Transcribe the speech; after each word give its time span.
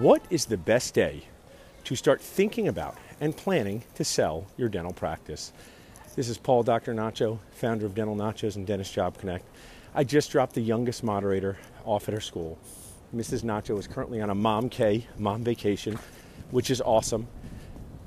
What 0.00 0.22
is 0.28 0.44
the 0.44 0.58
best 0.58 0.92
day 0.92 1.22
to 1.84 1.96
start 1.96 2.20
thinking 2.20 2.68
about 2.68 2.98
and 3.18 3.34
planning 3.34 3.82
to 3.94 4.04
sell 4.04 4.44
your 4.58 4.68
dental 4.68 4.92
practice? 4.92 5.54
This 6.14 6.28
is 6.28 6.36
Paul 6.36 6.64
Dr. 6.64 6.92
Nacho, 6.92 7.38
founder 7.52 7.86
of 7.86 7.94
Dental 7.94 8.14
Nachos 8.14 8.56
and 8.56 8.66
Dentist 8.66 8.92
Job 8.92 9.16
Connect. 9.16 9.46
I 9.94 10.04
just 10.04 10.30
dropped 10.30 10.54
the 10.54 10.60
youngest 10.60 11.02
moderator 11.02 11.56
off 11.86 12.08
at 12.08 12.14
her 12.14 12.20
school. 12.20 12.58
Mrs. 13.14 13.42
Nacho 13.42 13.78
is 13.78 13.86
currently 13.86 14.20
on 14.20 14.28
a 14.28 14.34
mom 14.34 14.68
K, 14.68 15.06
mom 15.16 15.42
vacation, 15.42 15.98
which 16.50 16.70
is 16.70 16.82
awesome. 16.82 17.26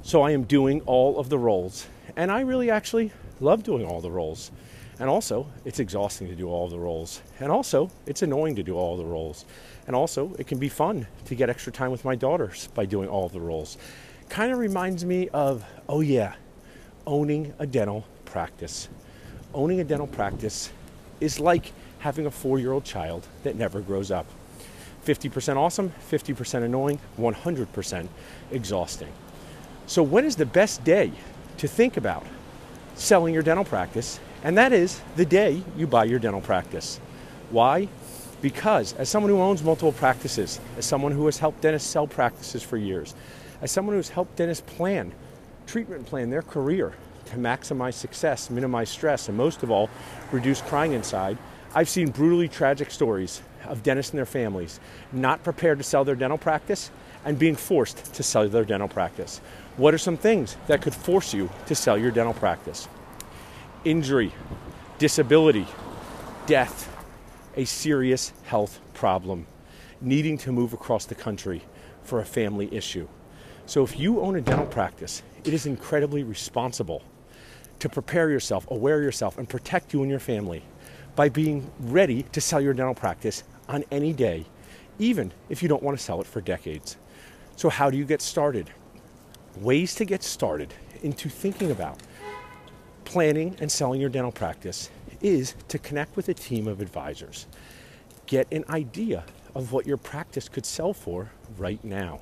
So 0.03 0.21
I 0.21 0.29
am 0.29 0.43
doing 0.43 0.81
all 0.81 1.17
of 1.17 1.29
the 1.29 1.39
roles, 1.39 1.87
and 2.15 2.31
I 2.31 2.41
really 2.41 2.69
actually 2.69 3.11
love 3.39 3.63
doing 3.63 3.87
all 3.87 3.99
the 3.99 4.11
roles. 4.11 4.51
And 4.99 5.09
also, 5.09 5.47
it's 5.63 5.79
exhausting 5.79 6.27
to 6.27 6.35
do 6.35 6.49
all 6.49 6.67
the 6.67 6.77
roles. 6.77 7.21
And 7.39 7.51
also, 7.51 7.89
it's 8.05 8.21
annoying 8.21 8.55
to 8.57 8.63
do 8.63 8.75
all 8.75 8.97
the 8.97 9.05
roles. 9.05 9.45
And 9.89 9.95
also, 9.95 10.35
it 10.37 10.45
can 10.45 10.59
be 10.59 10.69
fun 10.69 11.07
to 11.25 11.33
get 11.33 11.49
extra 11.49 11.73
time 11.73 11.89
with 11.89 12.05
my 12.05 12.13
daughters 12.13 12.67
by 12.75 12.85
doing 12.85 13.09
all 13.09 13.25
of 13.25 13.31
the 13.31 13.39
roles. 13.39 13.75
Kind 14.29 14.51
of 14.51 14.59
reminds 14.59 15.03
me 15.03 15.29
of, 15.29 15.65
oh 15.89 16.01
yeah, 16.01 16.35
owning 17.07 17.55
a 17.57 17.65
dental 17.65 18.05
practice. 18.23 18.87
Owning 19.51 19.79
a 19.79 19.83
dental 19.83 20.05
practice 20.05 20.71
is 21.19 21.39
like 21.39 21.71
having 21.97 22.27
a 22.27 22.29
four 22.29 22.59
year 22.59 22.71
old 22.71 22.83
child 22.85 23.25
that 23.41 23.55
never 23.55 23.81
grows 23.81 24.11
up. 24.11 24.27
50% 25.07 25.57
awesome, 25.57 25.91
50% 26.07 26.61
annoying, 26.61 26.99
100% 27.17 28.07
exhausting. 28.51 29.11
So, 29.87 30.03
when 30.03 30.23
is 30.23 30.35
the 30.35 30.45
best 30.45 30.83
day 30.83 31.11
to 31.57 31.67
think 31.67 31.97
about 31.97 32.27
selling 32.93 33.33
your 33.33 33.41
dental 33.41 33.65
practice 33.65 34.19
and 34.43 34.55
that 34.55 34.71
is 34.71 35.01
the 35.15 35.25
day 35.25 35.63
you 35.75 35.87
buy 35.87 36.03
your 36.03 36.19
dental 36.19 36.41
practice. 36.41 36.99
Why? 37.49 37.87
Because 38.41 38.93
as 38.93 39.09
someone 39.09 39.31
who 39.31 39.39
owns 39.39 39.63
multiple 39.63 39.91
practices, 39.91 40.59
as 40.77 40.85
someone 40.85 41.11
who 41.11 41.25
has 41.25 41.37
helped 41.37 41.61
dentists 41.61 41.89
sell 41.89 42.07
practices 42.07 42.63
for 42.63 42.77
years, 42.77 43.15
as 43.61 43.71
someone 43.71 43.93
who 43.93 43.97
has 43.99 44.09
helped 44.09 44.35
dentists 44.37 44.63
plan, 44.75 45.11
treatment 45.67 46.05
plan 46.05 46.29
their 46.29 46.41
career 46.41 46.93
to 47.25 47.35
maximize 47.35 47.93
success, 47.93 48.49
minimize 48.49 48.89
stress, 48.89 49.27
and 49.27 49.37
most 49.37 49.61
of 49.61 49.69
all, 49.69 49.89
reduce 50.31 50.61
crying 50.61 50.93
inside, 50.93 51.37
I've 51.75 51.89
seen 51.89 52.09
brutally 52.09 52.47
tragic 52.47 52.89
stories 52.89 53.41
of 53.65 53.83
dentists 53.83 54.11
and 54.11 54.17
their 54.17 54.25
families 54.25 54.79
not 55.11 55.43
prepared 55.43 55.77
to 55.77 55.83
sell 55.83 56.03
their 56.03 56.15
dental 56.15 56.37
practice 56.37 56.89
and 57.25 57.37
being 57.37 57.55
forced 57.55 58.13
to 58.13 58.23
sell 58.23 58.47
their 58.47 58.65
dental 58.65 58.87
practice. 58.87 59.41
What 59.77 59.93
are 59.93 59.99
some 59.99 60.17
things 60.17 60.55
that 60.67 60.81
could 60.81 60.95
force 60.95 61.33
you 61.33 61.49
to 61.67 61.75
sell 61.75 61.97
your 61.97 62.11
dental 62.11 62.33
practice? 62.33 62.87
injury, 63.83 64.33
disability, 64.97 65.67
death, 66.45 66.95
a 67.55 67.65
serious 67.65 68.33
health 68.43 68.79
problem, 68.93 69.47
needing 70.01 70.37
to 70.39 70.51
move 70.51 70.73
across 70.73 71.05
the 71.05 71.15
country 71.15 71.61
for 72.03 72.19
a 72.19 72.25
family 72.25 72.73
issue. 72.73 73.07
So, 73.65 73.83
if 73.83 73.99
you 73.99 74.21
own 74.21 74.35
a 74.35 74.41
dental 74.41 74.65
practice, 74.65 75.21
it 75.43 75.53
is 75.53 75.65
incredibly 75.65 76.23
responsible 76.23 77.03
to 77.79 77.89
prepare 77.89 78.29
yourself, 78.29 78.69
aware 78.71 79.01
yourself, 79.01 79.37
and 79.37 79.47
protect 79.47 79.93
you 79.93 80.01
and 80.01 80.09
your 80.09 80.19
family 80.19 80.63
by 81.15 81.29
being 81.29 81.69
ready 81.79 82.23
to 82.23 82.41
sell 82.41 82.59
your 82.59 82.73
dental 82.73 82.95
practice 82.95 83.43
on 83.67 83.83
any 83.91 84.13
day, 84.13 84.45
even 84.97 85.31
if 85.49 85.61
you 85.61 85.69
don't 85.69 85.83
want 85.83 85.97
to 85.97 86.03
sell 86.03 86.19
it 86.21 86.27
for 86.27 86.41
decades. 86.41 86.97
So, 87.55 87.69
how 87.69 87.89
do 87.89 87.97
you 87.97 88.05
get 88.05 88.21
started? 88.21 88.69
Ways 89.57 89.95
to 89.95 90.05
get 90.05 90.23
started 90.23 90.73
into 91.03 91.29
thinking 91.29 91.71
about 91.71 91.99
planning 93.05 93.55
and 93.59 93.71
selling 93.71 93.99
your 93.99 94.09
dental 94.09 94.31
practice 94.31 94.89
is 95.21 95.55
to 95.67 95.79
connect 95.79 96.15
with 96.15 96.29
a 96.29 96.33
team 96.33 96.67
of 96.67 96.81
advisors. 96.81 97.47
Get 98.25 98.47
an 98.51 98.65
idea 98.69 99.23
of 99.55 99.71
what 99.71 99.87
your 99.87 99.97
practice 99.97 100.47
could 100.47 100.65
sell 100.65 100.93
for 100.93 101.31
right 101.57 101.83
now. 101.83 102.21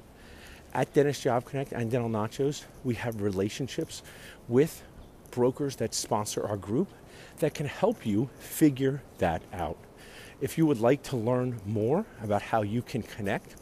At 0.73 0.93
Dentist 0.93 1.23
Job 1.23 1.45
Connect 1.45 1.71
and 1.71 1.89
Dental 1.89 2.09
Nachos, 2.09 2.63
we 2.83 2.95
have 2.95 3.21
relationships 3.21 4.03
with 4.47 4.83
brokers 5.31 5.75
that 5.77 5.93
sponsor 5.93 6.45
our 6.45 6.57
group 6.57 6.89
that 7.39 7.53
can 7.53 7.65
help 7.65 8.05
you 8.05 8.29
figure 8.39 9.01
that 9.17 9.41
out. 9.53 9.77
If 10.39 10.57
you 10.57 10.65
would 10.65 10.79
like 10.79 11.03
to 11.03 11.17
learn 11.17 11.59
more 11.65 12.05
about 12.23 12.41
how 12.41 12.61
you 12.61 12.81
can 12.81 13.01
connect 13.01 13.55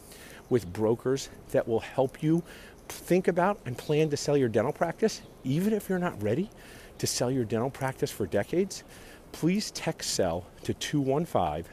with 0.49 0.71
brokers 0.71 1.29
that 1.51 1.67
will 1.67 1.79
help 1.79 2.21
you 2.21 2.43
think 2.87 3.27
about 3.27 3.59
and 3.65 3.77
plan 3.77 4.09
to 4.09 4.17
sell 4.17 4.37
your 4.37 4.49
dental 4.49 4.73
practice, 4.73 5.21
even 5.43 5.73
if 5.73 5.89
you're 5.89 5.99
not 5.99 6.21
ready, 6.21 6.49
to 6.97 7.07
sell 7.07 7.31
your 7.31 7.45
dental 7.45 7.69
practice 7.69 8.11
for 8.11 8.25
decades, 8.25 8.83
please 9.31 9.71
text 9.71 10.11
sell 10.11 10.45
to 10.63 10.73
215 10.73 11.65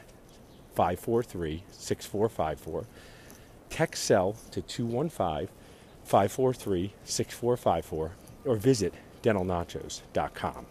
543 0.74 1.64
6454. 1.70 2.84
Text 3.70 4.04
sell 4.04 4.36
to 4.50 4.62
215 4.62 5.48
543 6.04 6.92
6454 7.04 8.12
or 8.44 8.56
visit 8.56 8.94
dentalnachos.com. 9.22 10.66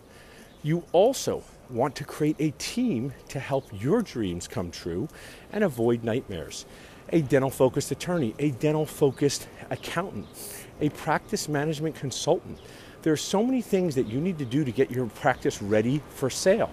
You 0.64 0.84
also 0.92 1.44
want 1.70 1.96
to 1.96 2.04
create 2.04 2.36
a 2.40 2.52
team 2.52 3.14
to 3.30 3.40
help 3.40 3.66
your 3.74 4.02
dreams 4.02 4.48
come 4.48 4.70
true 4.70 5.08
and 5.52 5.64
avoid 5.64 6.04
nightmares. 6.04 6.66
A 7.10 7.22
dental 7.22 7.50
focused 7.50 7.92
attorney, 7.92 8.36
a 8.40 8.52
dental 8.52 8.86
focused 8.86 9.48
accountant, 9.70 10.28
a 10.80 10.90
practice 10.90 11.50
management 11.50 11.96
consultant 11.96 12.60
there 13.04 13.14
are 13.14 13.18
so 13.18 13.44
many 13.44 13.62
things 13.62 13.96
that 13.96 14.08
you 14.08 14.20
need 14.22 14.38
to 14.40 14.46
do 14.46 14.64
to 14.64 14.72
get 14.72 14.92
your 14.92 15.08
practice 15.08 15.62
ready 15.62 16.02
for 16.10 16.30
sale. 16.30 16.72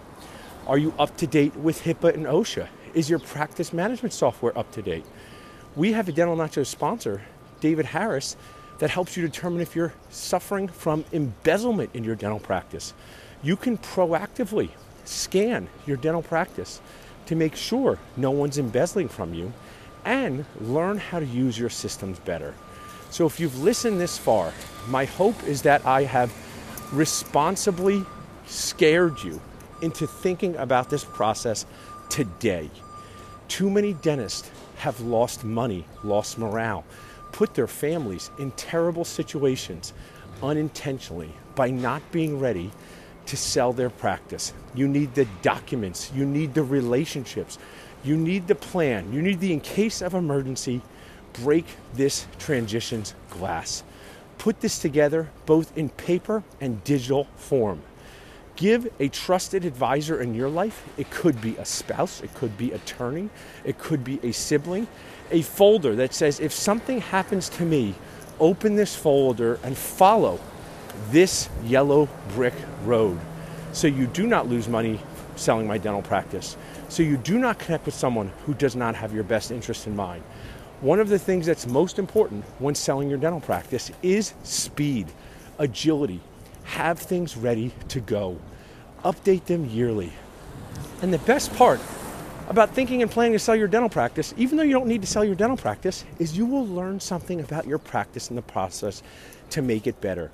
Are 0.66 0.78
you 0.78 0.92
up 0.98 1.16
to 1.18 1.26
date 1.26 1.56
with 1.56 1.82
HIPAA 1.82 2.14
and 2.14 2.26
OSHA? 2.26 2.68
Is 2.94 3.08
your 3.08 3.18
practice 3.18 3.72
management 3.72 4.12
software 4.12 4.56
up 4.58 4.70
to 4.72 4.82
date? 4.82 5.04
We 5.76 5.92
have 5.92 6.08
a 6.08 6.12
Dental 6.12 6.36
Nacho 6.36 6.66
sponsor, 6.66 7.22
David 7.60 7.86
Harris, 7.86 8.36
that 8.78 8.90
helps 8.90 9.16
you 9.16 9.26
determine 9.26 9.60
if 9.60 9.74
you're 9.74 9.92
suffering 10.10 10.68
from 10.68 11.04
embezzlement 11.12 11.90
in 11.94 12.04
your 12.04 12.14
dental 12.14 12.38
practice. 12.38 12.94
You 13.42 13.56
can 13.56 13.78
proactively 13.78 14.70
scan 15.04 15.68
your 15.86 15.96
dental 15.96 16.22
practice 16.22 16.80
to 17.26 17.36
make 17.36 17.56
sure 17.56 17.98
no 18.16 18.30
one's 18.30 18.58
embezzling 18.58 19.08
from 19.08 19.34
you 19.34 19.52
and 20.04 20.44
learn 20.60 20.98
how 20.98 21.18
to 21.20 21.26
use 21.26 21.58
your 21.58 21.70
systems 21.70 22.18
better. 22.20 22.54
So 23.10 23.26
if 23.26 23.40
you've 23.40 23.60
listened 23.60 24.00
this 24.00 24.18
far, 24.18 24.52
my 24.88 25.04
hope 25.04 25.42
is 25.44 25.62
that 25.62 25.84
I 25.86 26.04
have 26.04 26.32
responsibly 26.92 28.04
scared 28.46 29.22
you 29.22 29.40
into 29.82 30.06
thinking 30.06 30.56
about 30.56 30.90
this 30.90 31.04
process 31.04 31.66
today. 32.08 32.70
Too 33.48 33.70
many 33.70 33.92
dentists 33.94 34.50
have 34.76 35.00
lost 35.00 35.44
money, 35.44 35.84
lost 36.04 36.38
morale, 36.38 36.84
put 37.32 37.54
their 37.54 37.66
families 37.66 38.30
in 38.38 38.50
terrible 38.52 39.04
situations 39.04 39.92
unintentionally 40.42 41.32
by 41.54 41.70
not 41.70 42.02
being 42.12 42.38
ready 42.38 42.70
to 43.26 43.36
sell 43.36 43.72
their 43.72 43.90
practice. 43.90 44.52
You 44.74 44.88
need 44.88 45.14
the 45.14 45.26
documents, 45.42 46.10
you 46.14 46.24
need 46.24 46.54
the 46.54 46.62
relationships, 46.62 47.58
you 48.02 48.16
need 48.16 48.46
the 48.46 48.54
plan, 48.54 49.12
you 49.12 49.20
need 49.20 49.40
the 49.40 49.52
in 49.52 49.60
case 49.60 50.00
of 50.00 50.14
emergency 50.14 50.80
break 51.34 51.66
this 51.94 52.26
transitions 52.38 53.14
glass. 53.30 53.82
Put 54.38 54.60
this 54.60 54.78
together 54.78 55.28
both 55.46 55.76
in 55.76 55.88
paper 55.88 56.42
and 56.60 56.82
digital 56.84 57.24
form. 57.36 57.82
Give 58.56 58.90
a 58.98 59.08
trusted 59.08 59.64
advisor 59.64 60.20
in 60.20 60.34
your 60.34 60.48
life. 60.48 60.84
It 60.96 61.10
could 61.10 61.40
be 61.40 61.56
a 61.56 61.64
spouse, 61.64 62.20
it 62.22 62.34
could 62.34 62.56
be 62.58 62.72
attorney, 62.72 63.30
it 63.64 63.78
could 63.78 64.02
be 64.02 64.18
a 64.22 64.32
sibling, 64.32 64.88
a 65.30 65.42
folder 65.42 65.94
that 65.96 66.14
says 66.14 66.40
if 66.40 66.52
something 66.52 67.00
happens 67.00 67.48
to 67.50 67.64
me, 67.64 67.94
open 68.40 68.74
this 68.74 68.96
folder 68.96 69.60
and 69.62 69.76
follow 69.76 70.40
this 71.10 71.48
yellow 71.64 72.08
brick 72.34 72.54
road 72.84 73.18
so 73.72 73.86
you 73.86 74.06
do 74.06 74.26
not 74.26 74.48
lose 74.48 74.68
money 74.68 75.00
selling 75.36 75.66
my 75.66 75.78
dental 75.78 76.02
practice. 76.02 76.56
So 76.88 77.02
you 77.02 77.16
do 77.16 77.38
not 77.38 77.58
connect 77.58 77.86
with 77.86 77.94
someone 77.94 78.32
who 78.44 78.54
does 78.54 78.74
not 78.74 78.94
have 78.94 79.12
your 79.12 79.24
best 79.24 79.50
interest 79.50 79.86
in 79.86 79.94
mind. 79.94 80.22
One 80.80 81.00
of 81.00 81.08
the 81.08 81.18
things 81.18 81.44
that's 81.44 81.66
most 81.66 81.98
important 81.98 82.44
when 82.60 82.76
selling 82.76 83.08
your 83.08 83.18
dental 83.18 83.40
practice 83.40 83.90
is 84.00 84.34
speed, 84.44 85.08
agility. 85.58 86.20
Have 86.62 87.00
things 87.00 87.36
ready 87.36 87.72
to 87.88 87.98
go. 87.98 88.38
Update 89.04 89.46
them 89.46 89.64
yearly. 89.64 90.12
And 91.02 91.12
the 91.12 91.18
best 91.18 91.52
part 91.54 91.80
about 92.48 92.76
thinking 92.76 93.02
and 93.02 93.10
planning 93.10 93.32
to 93.32 93.40
sell 93.40 93.56
your 93.56 93.66
dental 93.66 93.88
practice, 93.88 94.32
even 94.36 94.56
though 94.56 94.62
you 94.62 94.72
don't 94.72 94.86
need 94.86 95.00
to 95.00 95.08
sell 95.08 95.24
your 95.24 95.34
dental 95.34 95.56
practice, 95.56 96.04
is 96.20 96.38
you 96.38 96.46
will 96.46 96.66
learn 96.66 97.00
something 97.00 97.40
about 97.40 97.66
your 97.66 97.78
practice 97.78 98.30
in 98.30 98.36
the 98.36 98.42
process 98.42 99.02
to 99.50 99.62
make 99.62 99.88
it 99.88 100.00
better. 100.00 100.30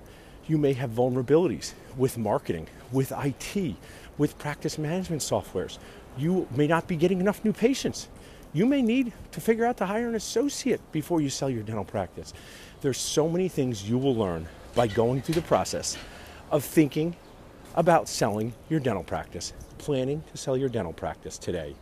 You 0.46 0.58
may 0.58 0.74
have 0.74 0.90
vulnerabilities 0.90 1.72
with 1.96 2.18
marketing, 2.18 2.66
with 2.92 3.12
IT, 3.12 3.76
with 4.18 4.38
practice 4.38 4.76
management 4.76 5.22
softwares. 5.22 5.78
You 6.18 6.46
may 6.54 6.66
not 6.66 6.86
be 6.86 6.96
getting 6.96 7.20
enough 7.20 7.42
new 7.46 7.54
patients 7.54 8.08
you 8.54 8.64
may 8.64 8.80
need 8.80 9.12
to 9.32 9.40
figure 9.40 9.66
out 9.66 9.76
to 9.78 9.86
hire 9.86 10.08
an 10.08 10.14
associate 10.14 10.80
before 10.92 11.20
you 11.20 11.28
sell 11.28 11.50
your 11.50 11.64
dental 11.64 11.84
practice. 11.84 12.32
There's 12.80 12.98
so 12.98 13.28
many 13.28 13.48
things 13.48 13.88
you 13.88 13.98
will 13.98 14.14
learn 14.14 14.46
by 14.74 14.86
going 14.86 15.20
through 15.20 15.34
the 15.34 15.42
process 15.42 15.98
of 16.50 16.64
thinking 16.64 17.16
about 17.74 18.08
selling 18.08 18.54
your 18.68 18.78
dental 18.78 19.02
practice, 19.02 19.52
planning 19.78 20.22
to 20.30 20.38
sell 20.38 20.56
your 20.56 20.68
dental 20.68 20.92
practice 20.92 21.36
today. 21.36 21.74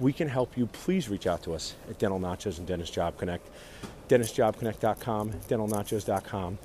we 0.00 0.12
can 0.12 0.28
help 0.28 0.56
you, 0.56 0.66
please 0.66 1.08
reach 1.08 1.26
out 1.26 1.42
to 1.42 1.52
us 1.54 1.74
at 1.88 1.98
Dental 1.98 2.20
Nachos 2.20 2.58
and 2.58 2.66
Dentist 2.66 2.92
Job 2.92 3.16
Connect, 3.16 3.48
dentistjobconnect.com, 4.08 5.30
dentalnachos.com. 5.48 6.58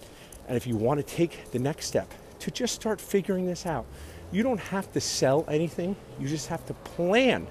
And 0.47 0.57
if 0.57 0.67
you 0.67 0.75
want 0.75 0.99
to 0.99 1.15
take 1.15 1.51
the 1.51 1.59
next 1.59 1.87
step 1.87 2.11
to 2.39 2.51
just 2.51 2.75
start 2.75 3.01
figuring 3.01 3.47
this 3.47 3.65
out, 3.65 3.85
you 4.31 4.43
don't 4.43 4.59
have 4.59 4.91
to 4.93 5.01
sell 5.01 5.45
anything, 5.47 5.95
you 6.19 6.27
just 6.27 6.47
have 6.47 6.65
to 6.67 6.73
plan 6.73 7.47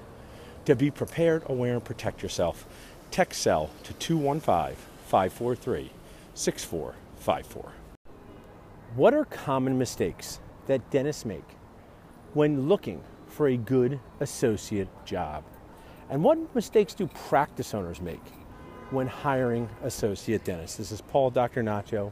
to 0.65 0.75
be 0.75 0.89
prepared, 0.91 1.43
aware, 1.47 1.73
and 1.73 1.83
protect 1.83 2.23
yourself. 2.23 2.65
Text 3.11 3.41
sell 3.41 3.69
to 3.83 3.93
215 3.93 4.75
543 5.07 5.91
6454. 6.33 7.71
What 8.95 9.13
are 9.13 9.25
common 9.25 9.77
mistakes 9.77 10.39
that 10.67 10.89
dentists 10.89 11.25
make 11.25 11.43
when 12.33 12.67
looking 12.67 13.01
for 13.27 13.47
a 13.47 13.57
good 13.57 13.99
associate 14.19 14.87
job? 15.05 15.43
And 16.09 16.23
what 16.23 16.53
mistakes 16.55 16.93
do 16.93 17.07
practice 17.07 17.73
owners 17.73 18.01
make 18.01 18.23
when 18.91 19.07
hiring 19.07 19.69
associate 19.83 20.43
dentists? 20.43 20.77
This 20.77 20.91
is 20.91 21.01
Paul 21.01 21.31
Dr. 21.31 21.63
Nacho. 21.63 22.11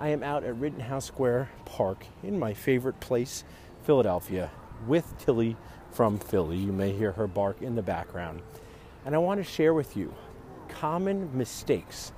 I 0.00 0.08
am 0.08 0.22
out 0.22 0.42
at 0.42 0.56
Rittenhouse 0.56 1.04
Square 1.04 1.50
Park 1.64 2.06
in 2.22 2.38
my 2.38 2.54
favorite 2.54 2.98
place, 3.00 3.44
Philadelphia, 3.84 4.50
with 4.86 5.14
Tilly 5.18 5.56
from 5.92 6.18
Philly. 6.18 6.56
You 6.56 6.72
may 6.72 6.92
hear 6.92 7.12
her 7.12 7.26
bark 7.26 7.62
in 7.62 7.74
the 7.74 7.82
background. 7.82 8.42
And 9.04 9.14
I 9.14 9.18
want 9.18 9.38
to 9.38 9.44
share 9.44 9.74
with 9.74 9.96
you 9.96 10.14
common 10.68 11.30
mistakes 11.36 12.12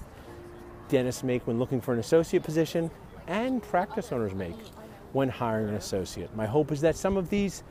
dentists 0.88 1.23
make 1.23 1.47
when 1.47 1.59
looking 1.59 1.81
for 1.81 1.93
an 1.93 1.99
associate 1.99 2.43
position 2.43 2.91
and 3.26 3.62
practice 3.62 4.12
owners 4.12 4.35
make 4.35 4.56
when 5.12 5.29
hiring 5.29 5.69
an 5.69 5.75
associate. 5.75 6.35
My 6.37 6.47
hope 6.47 6.73
is 6.73 6.81
that 6.82 6.97
some 6.97 7.17
of 7.17 7.31
these 7.31 7.62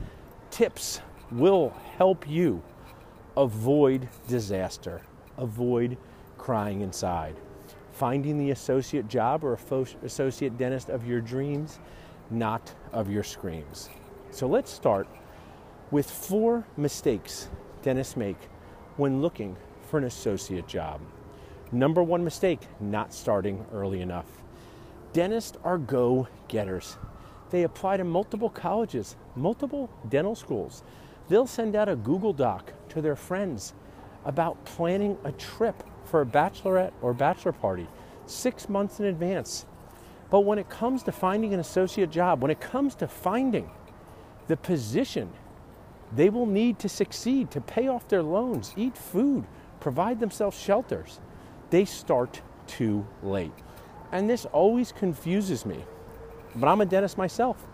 tips 0.50 1.00
will 1.30 1.70
help 1.96 2.28
you 2.28 2.62
avoid 3.36 4.08
disaster, 4.28 5.02
avoid 5.38 5.96
crying 6.38 6.80
inside, 6.80 7.36
finding 7.92 8.38
the 8.38 8.50
associate 8.50 9.08
job 9.08 9.44
or 9.44 9.58
associate 10.02 10.58
dentist 10.58 10.88
of 10.88 11.06
your 11.06 11.20
dreams, 11.20 11.78
not 12.30 12.74
of 12.92 13.10
your 13.10 13.22
screams. 13.22 13.88
So 14.30 14.46
let's 14.46 14.70
start 14.70 15.06
with 15.90 16.10
four 16.10 16.64
mistakes 16.76 17.48
dentists 17.82 18.16
make 18.16 18.38
when 18.96 19.20
looking 19.20 19.56
for 19.88 19.98
an 19.98 20.04
associate 20.04 20.66
job. 20.66 21.00
Number 21.72 22.02
one 22.02 22.24
mistake 22.24 22.60
not 22.80 23.12
starting 23.12 23.64
early 23.72 24.00
enough. 24.00 24.26
Dentists 25.12 25.58
are 25.64 25.78
go 25.78 26.28
getters. 26.48 26.96
They 27.50 27.62
apply 27.62 27.98
to 27.98 28.04
multiple 28.04 28.50
colleges, 28.50 29.16
multiple 29.36 29.90
dental 30.08 30.34
schools. 30.34 30.82
They'll 31.28 31.46
send 31.46 31.76
out 31.76 31.88
a 31.88 31.96
Google 31.96 32.32
Doc 32.32 32.72
to 32.90 33.00
their 33.00 33.16
friends 33.16 33.74
about 34.24 34.64
planning 34.64 35.16
a 35.24 35.32
trip 35.32 35.82
for 36.04 36.20
a 36.20 36.26
bachelorette 36.26 36.92
or 37.02 37.12
bachelor 37.12 37.52
party 37.52 37.86
six 38.26 38.68
months 38.68 39.00
in 39.00 39.06
advance. 39.06 39.66
But 40.30 40.40
when 40.40 40.58
it 40.58 40.68
comes 40.68 41.02
to 41.04 41.12
finding 41.12 41.54
an 41.54 41.60
associate 41.60 42.10
job, 42.10 42.42
when 42.42 42.50
it 42.50 42.60
comes 42.60 42.94
to 42.96 43.06
finding 43.06 43.70
the 44.48 44.56
position 44.56 45.30
they 46.12 46.30
will 46.30 46.46
need 46.46 46.78
to 46.80 46.88
succeed, 46.88 47.50
to 47.50 47.60
pay 47.60 47.88
off 47.88 48.08
their 48.08 48.22
loans, 48.22 48.72
eat 48.76 48.96
food, 48.96 49.44
provide 49.80 50.20
themselves 50.20 50.58
shelters, 50.58 51.20
they 51.70 51.84
start 51.84 52.40
too 52.66 53.06
late. 53.22 53.52
And 54.12 54.28
this 54.30 54.44
always 54.46 54.92
confuses 54.92 55.66
me. 55.66 55.84
But 56.54 56.68
I'm 56.68 56.80
a 56.80 56.86
dentist 56.86 57.18
myself. 57.18 57.66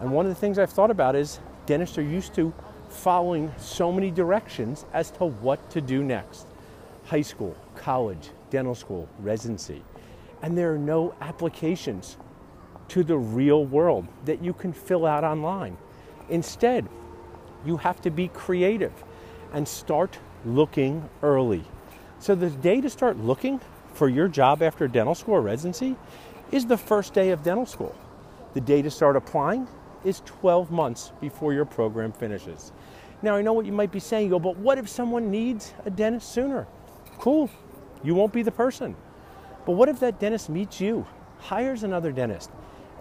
And 0.00 0.10
one 0.10 0.24
of 0.24 0.30
the 0.30 0.40
things 0.40 0.58
I've 0.58 0.70
thought 0.70 0.90
about 0.90 1.14
is 1.14 1.38
dentists 1.66 1.98
are 1.98 2.02
used 2.02 2.34
to 2.34 2.52
following 2.88 3.52
so 3.58 3.92
many 3.92 4.10
directions 4.10 4.84
as 4.92 5.10
to 5.12 5.26
what 5.26 5.70
to 5.70 5.80
do 5.80 6.02
next 6.02 6.46
high 7.04 7.20
school, 7.20 7.56
college, 7.74 8.30
dental 8.50 8.74
school, 8.74 9.08
residency. 9.18 9.82
And 10.40 10.56
there 10.56 10.72
are 10.72 10.78
no 10.78 11.14
applications 11.20 12.16
to 12.88 13.02
the 13.02 13.18
real 13.18 13.64
world 13.64 14.06
that 14.24 14.42
you 14.42 14.52
can 14.52 14.72
fill 14.72 15.04
out 15.04 15.24
online. 15.24 15.76
Instead, 16.28 16.88
you 17.64 17.76
have 17.78 18.00
to 18.02 18.10
be 18.10 18.28
creative 18.28 18.92
and 19.52 19.66
start 19.66 20.18
looking 20.44 21.08
early. 21.22 21.64
So, 22.18 22.34
the 22.34 22.50
day 22.50 22.80
to 22.80 22.90
start 22.90 23.18
looking 23.18 23.60
for 23.94 24.08
your 24.08 24.28
job 24.28 24.62
after 24.62 24.88
dental 24.88 25.14
school 25.14 25.40
residency 25.40 25.96
is 26.50 26.66
the 26.66 26.76
first 26.76 27.14
day 27.14 27.30
of 27.30 27.42
dental 27.42 27.66
school. 27.66 27.94
The 28.54 28.60
day 28.60 28.82
to 28.82 28.90
start 28.90 29.16
applying 29.16 29.66
is 30.04 30.22
12 30.26 30.70
months 30.70 31.12
before 31.20 31.52
your 31.52 31.64
program 31.64 32.12
finishes. 32.12 32.72
Now, 33.22 33.36
I 33.36 33.42
know 33.42 33.52
what 33.52 33.66
you 33.66 33.72
might 33.72 33.92
be 33.92 34.00
saying, 34.00 34.24
you 34.24 34.30
go, 34.30 34.38
but 34.38 34.56
what 34.56 34.78
if 34.78 34.88
someone 34.88 35.30
needs 35.30 35.72
a 35.84 35.90
dentist 35.90 36.32
sooner? 36.32 36.66
Cool, 37.18 37.48
you 38.02 38.14
won't 38.14 38.32
be 38.32 38.42
the 38.42 38.50
person. 38.50 38.96
But 39.64 39.72
what 39.72 39.88
if 39.88 40.00
that 40.00 40.18
dentist 40.18 40.48
meets 40.48 40.80
you, 40.80 41.06
hires 41.38 41.84
another 41.84 42.10
dentist, 42.10 42.50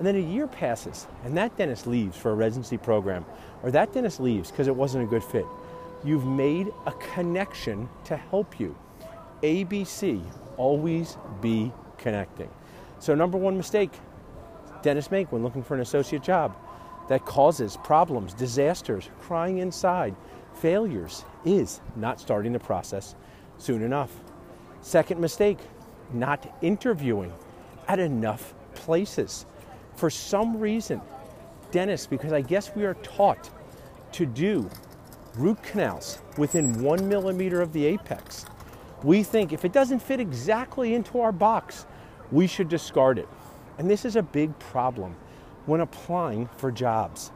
and 0.01 0.07
then 0.07 0.15
a 0.15 0.33
year 0.33 0.47
passes 0.47 1.05
and 1.23 1.37
that 1.37 1.55
dentist 1.57 1.85
leaves 1.85 2.17
for 2.17 2.31
a 2.31 2.33
residency 2.33 2.75
program, 2.75 3.23
or 3.61 3.69
that 3.69 3.93
dentist 3.93 4.19
leaves 4.19 4.49
because 4.49 4.65
it 4.67 4.75
wasn't 4.75 5.03
a 5.03 5.05
good 5.05 5.23
fit? 5.23 5.45
You've 6.03 6.25
made 6.25 6.69
a 6.87 6.91
connection 7.13 7.87
to 8.05 8.17
help 8.17 8.59
you. 8.59 8.75
ABC, 9.43 10.19
always 10.57 11.17
be 11.39 11.71
connecting. 11.99 12.49
So, 12.97 13.13
number 13.13 13.37
one 13.37 13.55
mistake 13.55 13.91
dentists 14.81 15.11
make 15.11 15.31
when 15.31 15.43
looking 15.43 15.61
for 15.61 15.75
an 15.75 15.81
associate 15.81 16.23
job 16.23 16.57
that 17.07 17.23
causes 17.27 17.77
problems, 17.83 18.33
disasters, 18.33 19.07
crying 19.19 19.59
inside, 19.59 20.15
failures 20.55 21.25
is 21.45 21.79
not 21.95 22.19
starting 22.19 22.53
the 22.53 22.59
process 22.59 23.13
soon 23.59 23.83
enough. 23.83 24.11
Second 24.81 25.21
mistake, 25.21 25.59
not 26.11 26.57
interviewing 26.63 27.31
at 27.87 27.99
enough 27.99 28.55
places. 28.73 29.45
For 29.95 30.09
some 30.09 30.59
reason, 30.59 31.01
dentists, 31.71 32.07
because 32.07 32.33
I 32.33 32.41
guess 32.41 32.75
we 32.75 32.85
are 32.85 32.95
taught 32.95 33.49
to 34.13 34.25
do 34.25 34.69
root 35.35 35.61
canals 35.63 36.21
within 36.37 36.81
one 36.81 37.07
millimeter 37.07 37.61
of 37.61 37.73
the 37.73 37.85
apex, 37.85 38.45
we 39.03 39.23
think 39.23 39.53
if 39.53 39.65
it 39.65 39.71
doesn't 39.71 39.99
fit 39.99 40.19
exactly 40.19 40.93
into 40.93 41.21
our 41.21 41.31
box, 41.31 41.85
we 42.31 42.47
should 42.47 42.69
discard 42.69 43.17
it. 43.17 43.27
And 43.77 43.89
this 43.89 44.05
is 44.05 44.15
a 44.15 44.21
big 44.21 44.57
problem 44.59 45.15
when 45.65 45.81
applying 45.81 46.47
for 46.57 46.71
jobs. 46.71 47.31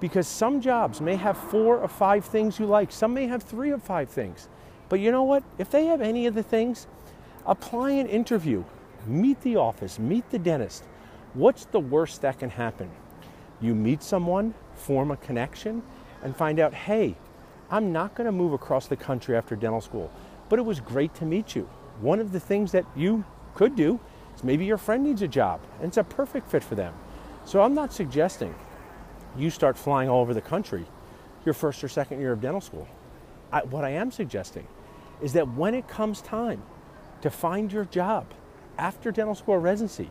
Because 0.00 0.26
some 0.26 0.60
jobs 0.60 1.00
may 1.00 1.16
have 1.16 1.36
four 1.36 1.78
or 1.78 1.88
five 1.88 2.24
things 2.24 2.58
you 2.58 2.66
like, 2.66 2.90
some 2.90 3.14
may 3.14 3.26
have 3.26 3.42
three 3.42 3.70
or 3.70 3.78
five 3.78 4.08
things. 4.08 4.48
But 4.88 5.00
you 5.00 5.12
know 5.12 5.22
what? 5.22 5.42
If 5.58 5.70
they 5.70 5.86
have 5.86 6.00
any 6.00 6.26
of 6.26 6.34
the 6.34 6.42
things, 6.42 6.86
apply 7.46 7.92
an 7.92 8.06
interview, 8.08 8.64
meet 9.06 9.40
the 9.42 9.56
office, 9.56 9.98
meet 9.98 10.28
the 10.30 10.38
dentist. 10.38 10.84
What's 11.34 11.64
the 11.64 11.80
worst 11.80 12.20
that 12.22 12.38
can 12.38 12.50
happen? 12.50 12.90
You 13.60 13.74
meet 13.74 14.02
someone, 14.02 14.52
form 14.74 15.10
a 15.10 15.16
connection, 15.16 15.82
and 16.22 16.36
find 16.36 16.60
out 16.60 16.74
hey, 16.74 17.16
I'm 17.70 17.90
not 17.90 18.14
going 18.14 18.26
to 18.26 18.32
move 18.32 18.52
across 18.52 18.86
the 18.86 18.96
country 18.96 19.34
after 19.34 19.56
dental 19.56 19.80
school, 19.80 20.12
but 20.50 20.58
it 20.58 20.62
was 20.62 20.78
great 20.80 21.14
to 21.14 21.24
meet 21.24 21.56
you. 21.56 21.68
One 22.02 22.20
of 22.20 22.32
the 22.32 22.40
things 22.40 22.72
that 22.72 22.84
you 22.94 23.24
could 23.54 23.74
do 23.76 23.98
is 24.36 24.44
maybe 24.44 24.66
your 24.66 24.76
friend 24.76 25.02
needs 25.02 25.22
a 25.22 25.28
job 25.28 25.60
and 25.78 25.88
it's 25.88 25.96
a 25.96 26.04
perfect 26.04 26.50
fit 26.50 26.62
for 26.62 26.74
them. 26.74 26.92
So 27.46 27.62
I'm 27.62 27.74
not 27.74 27.94
suggesting 27.94 28.54
you 29.36 29.48
start 29.48 29.78
flying 29.78 30.10
all 30.10 30.20
over 30.20 30.34
the 30.34 30.42
country 30.42 30.84
your 31.46 31.54
first 31.54 31.82
or 31.82 31.88
second 31.88 32.20
year 32.20 32.32
of 32.32 32.42
dental 32.42 32.60
school. 32.60 32.86
I, 33.50 33.62
what 33.62 33.84
I 33.84 33.90
am 33.90 34.10
suggesting 34.10 34.66
is 35.22 35.32
that 35.32 35.48
when 35.54 35.74
it 35.74 35.88
comes 35.88 36.20
time 36.20 36.62
to 37.22 37.30
find 37.30 37.72
your 37.72 37.86
job 37.86 38.26
after 38.76 39.10
dental 39.10 39.34
school 39.34 39.56
residency, 39.56 40.10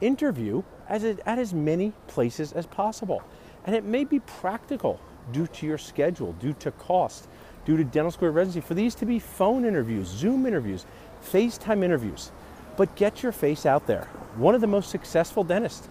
interview 0.00 0.62
as 0.88 1.04
at 1.04 1.38
as 1.38 1.52
many 1.52 1.92
places 2.06 2.52
as 2.52 2.66
possible. 2.66 3.22
And 3.64 3.76
it 3.76 3.84
may 3.84 4.04
be 4.04 4.20
practical 4.20 5.00
due 5.32 5.46
to 5.46 5.66
your 5.66 5.78
schedule, 5.78 6.32
due 6.34 6.54
to 6.54 6.70
cost, 6.72 7.28
due 7.64 7.76
to 7.76 7.84
dental 7.84 8.10
school 8.10 8.30
residency 8.30 8.66
for 8.66 8.74
these 8.74 8.94
to 8.96 9.06
be 9.06 9.18
phone 9.18 9.64
interviews, 9.64 10.08
Zoom 10.08 10.46
interviews, 10.46 10.86
FaceTime 11.22 11.84
interviews. 11.84 12.30
But 12.76 12.94
get 12.96 13.22
your 13.22 13.32
face 13.32 13.66
out 13.66 13.86
there. 13.86 14.04
One 14.36 14.54
of 14.54 14.60
the 14.60 14.66
most 14.66 14.90
successful 14.90 15.44
dentists 15.44 15.88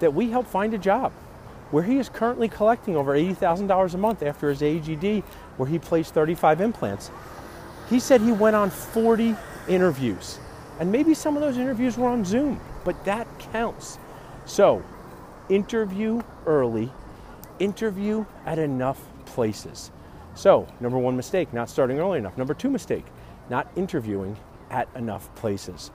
that 0.00 0.14
we 0.14 0.30
helped 0.30 0.48
find 0.48 0.72
a 0.72 0.78
job 0.78 1.12
where 1.70 1.82
he 1.82 1.98
is 1.98 2.08
currently 2.08 2.48
collecting 2.48 2.96
over 2.96 3.12
$80,000 3.12 3.94
a 3.94 3.98
month 3.98 4.22
after 4.22 4.50
his 4.50 4.60
AGD, 4.60 5.22
where 5.56 5.68
he 5.68 5.78
placed 5.78 6.12
35 6.12 6.60
implants. 6.60 7.10
He 7.88 7.98
said 7.98 8.20
he 8.20 8.30
went 8.30 8.54
on 8.54 8.70
40 8.70 9.34
interviews. 9.68 10.38
And 10.78 10.92
maybe 10.92 11.14
some 11.14 11.34
of 11.34 11.42
those 11.42 11.56
interviews 11.56 11.96
were 11.96 12.08
on 12.08 12.24
Zoom, 12.24 12.60
but 12.84 13.04
that 13.04 13.26
counts. 13.52 13.98
So, 14.44 14.82
interview 15.48 16.22
early, 16.46 16.90
interview 17.58 18.24
at 18.46 18.58
enough 18.58 19.00
places. 19.26 19.90
So, 20.34 20.66
number 20.80 20.98
one 20.98 21.16
mistake, 21.16 21.52
not 21.52 21.68
starting 21.68 21.98
early 21.98 22.18
enough. 22.18 22.36
Number 22.38 22.54
two 22.54 22.70
mistake, 22.70 23.04
not 23.50 23.70
interviewing 23.76 24.36
at 24.70 24.88
enough 24.96 25.32
places. 25.34 25.90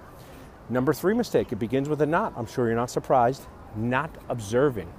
Number 0.70 0.94
three 0.94 1.14
mistake, 1.14 1.52
it 1.52 1.58
begins 1.58 1.90
with 1.90 2.02
a 2.02 2.06
not. 2.06 2.34
I'm 2.38 2.46
sure 2.46 2.68
you're 2.68 2.76
not 2.76 2.90
surprised 2.90 3.48
not 3.78 4.10
observing 4.30 4.92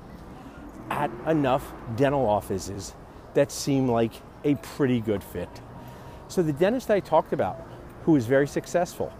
at 0.90 1.10
enough 1.26 1.72
dental 1.96 2.26
offices 2.26 2.94
that 3.34 3.52
seem 3.52 3.88
like 3.88 4.12
a 4.44 4.54
pretty 4.56 5.00
good 5.00 5.22
fit. 5.22 5.48
So 6.28 6.42
the 6.42 6.52
dentist 6.52 6.90
I 6.90 7.00
talked 7.00 7.32
about, 7.32 7.66
who 8.04 8.16
is 8.16 8.26
very 8.26 8.46
successful 8.46 9.12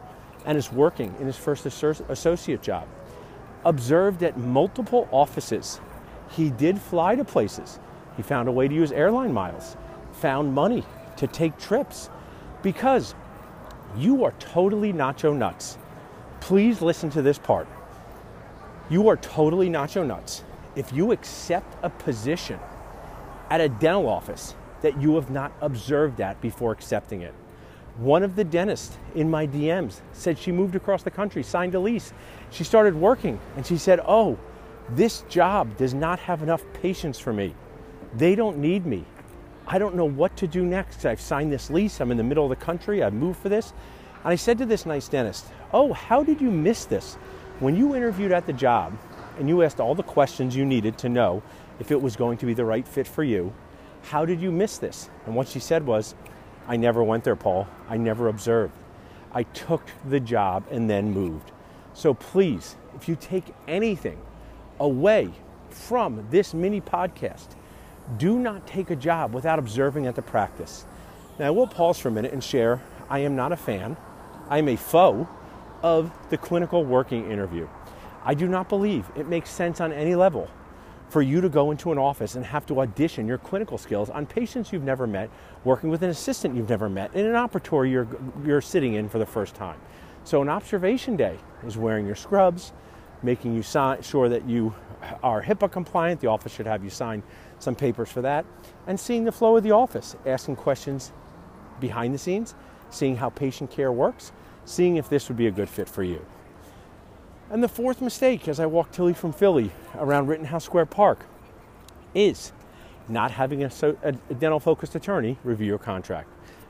and 0.45 0.57
is 0.57 0.73
working 0.73 1.15
in 1.21 1.27
his 1.27 1.37
first 1.37 1.67
associate 1.67 2.63
job, 2.63 2.87
observed 3.65 4.23
at 4.23 4.39
multiple 4.39 5.09
offices. 5.11 5.81
He 6.31 6.51
did 6.51 6.81
fly 6.81 7.15
to 7.17 7.25
places. 7.25 7.81
He 8.17 8.23
found 8.23 8.49
a 8.49 8.53
way 8.53 8.69
to 8.69 8.75
use 8.75 8.93
airline 8.93 9.33
miles, 9.33 9.77
found 10.13 10.55
money 10.55 10.85
to 11.17 11.27
take 11.27 11.59
trips 11.59 12.11
because 12.63 13.15
you 13.97 14.25
are 14.25 14.33
totally 14.39 14.93
nacho 14.93 15.37
nuts. 15.37 15.79
Please 16.41 16.83
listen 16.83 17.11
to 17.11 17.23
this 17.23 17.39
part. 17.39 17.67
You 18.91 19.09
are 19.09 19.17
totally 19.17 19.69
nacho 19.69 20.07
nuts 20.07 20.45
if 20.77 20.93
you 20.93 21.13
accept 21.13 21.77
a 21.83 21.91
position 21.91 22.59
at 23.51 23.61
a 23.61 23.69
dental 23.69 24.09
office 24.09 24.55
that 24.83 25.01
you 25.01 25.15
have 25.17 25.31
not 25.31 25.53
observed 25.61 26.21
at 26.21 26.41
before 26.41 26.73
accepting 26.73 27.23
it. 27.23 27.35
One 27.99 28.23
of 28.23 28.37
the 28.37 28.45
dentists 28.45 28.97
in 29.17 29.29
my 29.29 29.45
DMs 29.45 30.01
said 30.13 30.39
she 30.39 30.53
moved 30.53 30.77
across 30.77 31.03
the 31.03 31.11
country, 31.11 31.43
signed 31.43 31.75
a 31.75 31.81
lease. 31.81 32.13
She 32.51 32.63
started 32.63 32.95
working 32.95 33.41
and 33.57 33.67
she 33.67 33.77
said, 33.77 34.01
Oh, 34.07 34.39
this 34.91 35.23
job 35.23 35.77
does 35.77 35.95
not 35.95 36.21
have 36.21 36.43
enough 36.43 36.63
patients 36.81 37.19
for 37.19 37.33
me. 37.33 37.55
They 38.15 38.37
don't 38.37 38.59
need 38.59 38.87
me. 38.87 39.05
I 39.67 39.79
don't 39.79 39.97
know 39.97 40.05
what 40.05 40.37
to 40.37 40.47
do 40.47 40.65
next. 40.65 41.05
I've 41.05 41.21
signed 41.21 41.53
this 41.53 41.71
lease. 41.71 42.01
I'm 42.01 42.13
in 42.13 42.17
the 42.17 42.23
middle 42.23 42.45
of 42.45 42.51
the 42.51 42.65
country. 42.65 43.03
I've 43.03 43.15
moved 43.15 43.41
for 43.41 43.49
this. 43.49 43.73
And 44.23 44.33
I 44.33 44.37
said 44.37 44.59
to 44.59 44.67
this 44.67 44.87
nice 44.87 45.09
dentist, 45.09 45.47
Oh, 45.73 45.93
how 45.93 46.23
did 46.23 46.41
you 46.41 46.53
miss 46.53 46.85
this? 46.85 47.17
When 47.59 47.75
you 47.75 47.97
interviewed 47.97 48.31
at 48.31 48.47
the 48.47 48.53
job 48.53 48.97
and 49.41 49.49
you 49.49 49.63
asked 49.63 49.81
all 49.81 49.97
the 49.97 50.05
questions 50.05 50.55
you 50.55 50.65
needed 50.65 50.97
to 50.99 51.09
know 51.09 51.43
if 51.81 51.91
it 51.91 52.01
was 52.01 52.15
going 52.15 52.39
to 52.39 52.47
be 52.47 52.55
the 52.55 52.65
right 52.65 52.87
fit 52.87 53.09
for 53.09 53.25
you, 53.25 53.53
how 54.03 54.25
did 54.25 54.41
you 54.41 54.53
miss 54.53 54.79
this? 54.79 55.11
And 55.27 55.35
what 55.35 55.49
she 55.49 55.59
said 55.59 55.85
was, 55.85 56.15
I 56.69 56.77
never 56.77 57.03
went 57.03 57.25
there, 57.25 57.35
Paul. 57.35 57.67
I 57.89 57.97
never 57.97 58.29
observed. 58.29 58.75
I 59.33 59.43
took 59.43 59.83
the 60.09 60.21
job 60.21 60.65
and 60.71 60.89
then 60.89 61.13
moved. 61.13 61.51
So 61.95 62.15
please, 62.15 62.77
if 62.95 63.09
you 63.09 63.17
take 63.17 63.45
anything 63.67 64.21
away 64.79 65.31
from 65.71 66.27
this 66.31 66.55
mini 66.55 66.81
podcast, 66.81 67.49
do 68.19 68.39
not 68.39 68.67
take 68.67 68.91
a 68.91 68.97
job 68.97 69.35
without 69.35 69.59
observing 69.59 70.07
at 70.07 70.15
the 70.15 70.23
practice. 70.23 70.85
Now, 71.39 71.53
we'll 71.53 71.67
pause 71.67 71.99
for 71.99 72.09
a 72.09 72.13
minute 72.13 72.33
and 72.33 72.45
share 72.45 72.83
I 73.11 73.21
am 73.21 73.35
not 73.35 73.53
a 73.53 73.57
fan, 73.57 73.97
I 74.49 74.59
am 74.59 74.69
a 74.69 74.77
foe 74.77 75.29
of 75.83 76.11
the 76.31 76.37
clinical 76.37 76.85
working 76.85 77.31
interview. 77.31 77.69
I 78.25 78.35
do 78.35 78.47
not 78.47 78.69
believe 78.69 79.07
it 79.17 79.27
makes 79.27 79.51
sense 79.51 79.81
on 79.81 79.93
any 79.93 80.15
level 80.15 80.51
for 81.09 81.23
you 81.23 81.41
to 81.41 81.49
go 81.49 81.71
into 81.71 81.91
an 81.91 81.99
office 81.99 82.35
and 82.35 82.45
have 82.45 82.67
to 82.67 82.81
audition 82.81 83.27
your 83.27 83.39
clinical 83.39 83.79
skills 83.79 84.11
on 84.11 84.27
patients 84.27 84.73
you've 84.73 84.85
never 84.85 85.07
met, 85.07 85.31
working 85.65 85.89
with 85.91 86.03
an 86.03 86.11
assistant 86.11 86.55
you've 86.55 86.69
never 86.69 86.89
met, 86.89 87.15
in 87.15 87.27
an 87.27 87.33
operatory 87.33 87.91
you're, 87.91 88.09
you're 88.45 88.61
sitting 88.61 88.95
in 88.95 89.09
for 89.09 89.19
the 89.19 89.27
first 89.27 89.55
time. 89.55 89.81
So, 90.25 90.43
an 90.43 90.49
observation 90.49 91.17
day 91.17 91.39
is 91.67 91.79
wearing 91.79 92.07
your 92.07 92.15
scrubs, 92.15 92.73
making 93.23 93.55
you 93.55 93.63
sure 93.63 94.29
that 94.29 94.47
you 94.47 94.75
are 95.23 95.43
HIPAA 95.43 95.73
compliant. 95.73 96.21
The 96.21 96.27
office 96.27 96.53
should 96.53 96.67
have 96.67 96.85
you 96.85 96.91
sign 96.91 97.23
some 97.59 97.75
papers 97.75 98.11
for 98.11 98.21
that, 98.23 98.45
and 98.87 98.99
seeing 98.99 99.25
the 99.25 99.33
flow 99.33 99.57
of 99.57 99.63
the 99.63 99.73
office, 99.73 100.17
asking 100.27 100.57
questions 100.57 101.13
behind 101.81 102.15
the 102.15 102.19
scenes, 102.19 102.55
seeing 102.91 103.17
how 103.17 103.31
patient 103.31 103.71
care 103.71 103.93
works, 103.93 104.33
seeing 104.65 104.97
if 104.97 105.09
this 105.09 105.29
would 105.29 105.37
be 105.39 105.47
a 105.47 105.51
good 105.51 105.69
fit 105.69 105.89
for 105.89 106.03
you. 106.03 106.25
And 107.51 107.63
the 107.63 107.69
fourth 107.69 108.03
mistake 108.03 108.47
as 108.47 108.61
I 108.61 108.67
walk 108.67 108.93
Tilly 108.93 109.15
from 109.15 109.33
Philly 109.33 109.71
around 109.97 110.27
Rittenhouse 110.27 110.65
Square 110.65 110.87
Park 110.87 111.21
is 112.15 112.53
not 113.09 113.31
having 113.31 113.65
a, 113.65 113.71
a, 114.03 114.13
dental 114.35 114.61
focused 114.61 114.95
attorney 114.95 115.39
review 115.45 115.69
your 115.69 115.79
contract. 115.79 116.29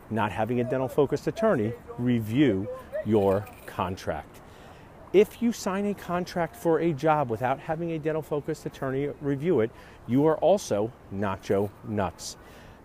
Not 0.09 0.31
having 0.31 0.61
a 0.61 0.65
dental 0.65 0.87
focused 0.87 1.27
attorney 1.27 1.73
review 1.99 2.69
your 3.05 3.45
contract. 3.67 4.41
If 5.13 5.43
you 5.43 5.53
sign 5.53 5.85
a 5.87 5.95
contract 5.95 6.55
for 6.55 6.79
a 6.79 6.93
job 6.93 7.29
without 7.29 7.59
having 7.59 7.91
a 7.93 7.99
dental 7.99 8.23
focused 8.23 8.65
attorney 8.65 9.09
review 9.21 9.61
it, 9.61 9.73
you 10.07 10.27
are 10.27 10.37
also 10.37 10.93
nacho 11.13 11.71
nuts. 11.89 12.37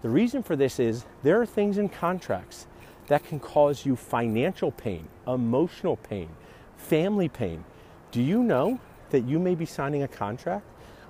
The 0.02 0.10
reason 0.10 0.42
for 0.42 0.56
this 0.56 0.80
is 0.80 1.06
there 1.22 1.40
are 1.40 1.46
things 1.46 1.78
in 1.78 1.90
contracts 1.90 2.66
that 3.06 3.24
can 3.24 3.40
cause 3.40 3.86
you 3.86 3.96
financial 3.96 4.72
pain, 4.72 5.08
emotional 5.28 5.98
pain, 5.98 6.30
family 6.76 7.30
pain 7.30 7.64
do 8.14 8.22
you 8.22 8.44
know 8.44 8.80
that 9.10 9.22
you 9.22 9.40
may 9.40 9.56
be 9.56 9.66
signing 9.66 10.04
a 10.04 10.08
contract 10.08 10.66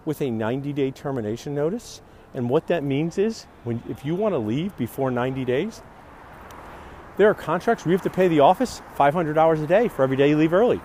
with 0.05 0.21
a 0.21 0.31
90 0.31 0.71
day 0.71 0.89
termination 0.89 1.53
notice? 1.53 2.01
And 2.33 2.49
what 2.49 2.67
that 2.67 2.83
means 2.83 3.17
is 3.17 3.45
when, 3.65 3.83
if 3.89 4.05
you 4.05 4.15
want 4.15 4.33
to 4.33 4.39
leave 4.39 4.75
before 4.77 5.11
90 5.11 5.43
days, 5.43 5.83
there 7.17 7.29
are 7.29 7.33
contracts 7.33 7.83
where 7.83 7.91
you 7.91 7.97
have 7.97 8.03
to 8.03 8.09
pay 8.09 8.29
the 8.29 8.39
office 8.39 8.81
$500 8.97 9.63
a 9.63 9.67
day 9.67 9.89
for 9.89 10.01
every 10.01 10.15
day 10.15 10.29
you 10.29 10.37
leave 10.37 10.53
early. 10.53 10.79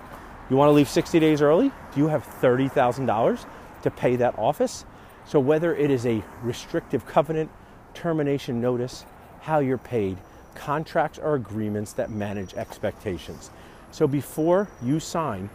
You 0.51 0.57
want 0.57 0.69
to 0.69 0.73
leave 0.73 0.89
60 0.89 1.21
days 1.21 1.41
early? 1.41 1.71
Do 1.95 2.01
you 2.01 2.09
have 2.09 2.27
$30,000 2.27 3.47
to 3.83 3.91
pay 3.91 4.17
that 4.17 4.37
office? 4.39 4.85
So, 5.25 5.39
whether 5.39 5.75
it 5.75 5.91
is 5.91 6.05
a 6.05 6.23
restrictive 6.43 7.07
covenant, 7.07 7.51
termination 7.95 8.61
notice, 8.61 9.05
how 9.41 9.61
you're 9.61 9.79
paid, 9.79 10.19
contracts 10.57 11.19
are 11.19 11.35
agreements 11.35 11.93
that 11.93 12.11
manage 12.11 12.55
expectations. 12.55 13.51
So, 13.91 14.07
before 14.07 14.69
you 14.83 15.01
sign 15.01 15.49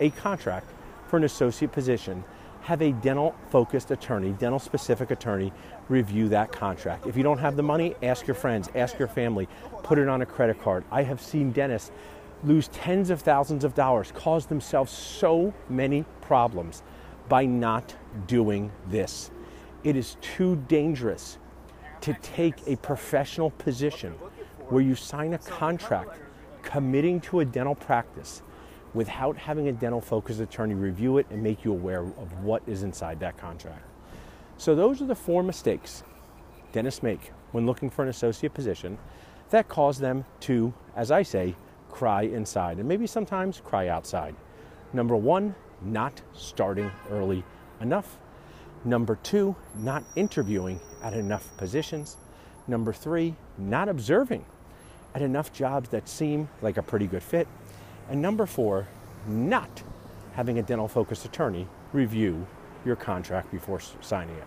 a 0.00 0.10
contract 0.10 0.68
for 1.06 1.16
an 1.16 1.24
associate 1.24 1.72
position, 1.72 2.24
have 2.62 2.80
a 2.80 2.92
dental 2.92 3.34
focused 3.50 3.90
attorney, 3.90 4.30
dental 4.32 4.58
specific 4.58 5.10
attorney, 5.10 5.52
review 5.88 6.28
that 6.28 6.52
contract. 6.52 7.06
If 7.06 7.16
you 7.16 7.22
don't 7.22 7.38
have 7.38 7.56
the 7.56 7.62
money, 7.62 7.96
ask 8.02 8.26
your 8.26 8.36
friends, 8.36 8.68
ask 8.74 8.98
your 8.98 9.08
family, 9.08 9.48
put 9.82 9.98
it 9.98 10.08
on 10.08 10.22
a 10.22 10.26
credit 10.26 10.62
card. 10.62 10.84
I 10.90 11.02
have 11.02 11.20
seen 11.20 11.50
dentists 11.50 11.90
lose 12.44 12.68
tens 12.68 13.10
of 13.10 13.20
thousands 13.20 13.64
of 13.64 13.74
dollars, 13.74 14.12
cause 14.12 14.46
themselves 14.46 14.92
so 14.92 15.52
many 15.68 16.04
problems 16.20 16.82
by 17.28 17.46
not 17.46 17.96
doing 18.26 18.70
this. 18.88 19.30
It 19.84 19.96
is 19.96 20.16
too 20.20 20.56
dangerous 20.68 21.38
to 22.02 22.14
take 22.14 22.54
a 22.66 22.76
professional 22.76 23.50
position 23.50 24.12
where 24.68 24.82
you 24.82 24.94
sign 24.94 25.34
a 25.34 25.38
contract 25.38 26.18
committing 26.62 27.20
to 27.20 27.40
a 27.40 27.44
dental 27.44 27.74
practice 27.74 28.42
without 28.94 29.36
having 29.36 29.68
a 29.68 29.72
dental 29.72 30.00
focused 30.00 30.40
attorney 30.40 30.74
review 30.74 31.18
it 31.18 31.26
and 31.30 31.42
make 31.42 31.64
you 31.64 31.72
aware 31.72 32.00
of 32.00 32.42
what 32.42 32.62
is 32.66 32.82
inside 32.82 33.20
that 33.20 33.36
contract. 33.36 33.84
So, 34.58 34.74
those 34.74 35.00
are 35.00 35.06
the 35.06 35.14
four 35.14 35.42
mistakes 35.42 36.04
dentists 36.72 37.02
make 37.02 37.32
when 37.52 37.66
looking 37.66 37.90
for 37.90 38.02
an 38.02 38.08
associate 38.08 38.54
position 38.54 38.98
that 39.50 39.68
cause 39.68 39.98
them 39.98 40.24
to, 40.40 40.72
as 40.96 41.10
I 41.10 41.22
say, 41.22 41.54
cry 41.90 42.22
inside 42.22 42.78
and 42.78 42.88
maybe 42.88 43.06
sometimes 43.06 43.60
cry 43.62 43.88
outside. 43.88 44.34
Number 44.92 45.16
one, 45.16 45.54
not 45.82 46.22
starting 46.32 46.90
early 47.10 47.44
enough. 47.80 48.18
Number 48.84 49.16
two, 49.22 49.54
not 49.76 50.04
interviewing 50.16 50.80
at 51.02 51.12
enough 51.12 51.56
positions. 51.56 52.16
Number 52.66 52.92
three, 52.92 53.36
not 53.58 53.88
observing 53.88 54.44
at 55.14 55.22
enough 55.22 55.52
jobs 55.52 55.90
that 55.90 56.08
seem 56.08 56.48
like 56.62 56.78
a 56.78 56.82
pretty 56.82 57.06
good 57.06 57.22
fit. 57.22 57.46
And 58.12 58.20
number 58.20 58.44
four, 58.44 58.86
not 59.26 59.82
having 60.34 60.58
a 60.58 60.62
dental 60.62 60.86
focused 60.86 61.24
attorney 61.24 61.66
review 61.94 62.46
your 62.84 62.94
contract 62.94 63.50
before 63.50 63.80
signing 64.02 64.36
it. 64.36 64.44